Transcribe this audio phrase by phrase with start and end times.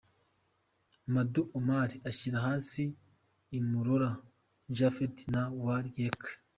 [1.09, 2.83] Ndandou Omar ashyira hasi
[3.57, 4.09] Imurora
[4.77, 6.31] Japhet na Wai Yeka.